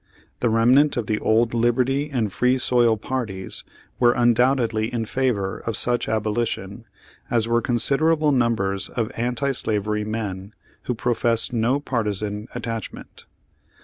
[0.39, 3.63] The remnant of the old Liberty and Free Soil parties
[3.99, 6.85] were undoubtedly in favor of such abolition,
[7.29, 13.27] as were considerable numbers of anti slavery men, who professed no partisan attachment.